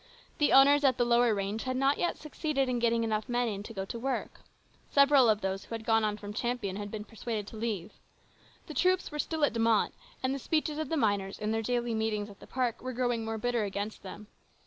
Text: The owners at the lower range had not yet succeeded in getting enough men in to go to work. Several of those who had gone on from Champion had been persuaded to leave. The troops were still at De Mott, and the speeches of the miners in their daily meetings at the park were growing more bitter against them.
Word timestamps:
The 0.39 0.51
owners 0.51 0.83
at 0.83 0.97
the 0.97 1.05
lower 1.05 1.31
range 1.35 1.61
had 1.65 1.77
not 1.77 1.99
yet 1.99 2.17
succeeded 2.17 2.67
in 2.67 2.79
getting 2.79 3.03
enough 3.03 3.29
men 3.29 3.47
in 3.47 3.61
to 3.61 3.71
go 3.71 3.85
to 3.85 3.99
work. 3.99 4.39
Several 4.89 5.29
of 5.29 5.41
those 5.41 5.65
who 5.65 5.75
had 5.75 5.85
gone 5.85 6.03
on 6.03 6.17
from 6.17 6.33
Champion 6.33 6.75
had 6.77 6.89
been 6.89 7.03
persuaded 7.03 7.45
to 7.49 7.55
leave. 7.55 7.91
The 8.65 8.73
troops 8.73 9.11
were 9.11 9.19
still 9.19 9.45
at 9.45 9.53
De 9.53 9.59
Mott, 9.59 9.91
and 10.23 10.33
the 10.33 10.39
speeches 10.39 10.79
of 10.79 10.89
the 10.89 10.97
miners 10.97 11.37
in 11.37 11.51
their 11.51 11.61
daily 11.61 11.93
meetings 11.93 12.31
at 12.31 12.39
the 12.39 12.47
park 12.47 12.81
were 12.81 12.93
growing 12.93 13.23
more 13.23 13.37
bitter 13.37 13.63
against 13.63 14.01
them. 14.01 14.25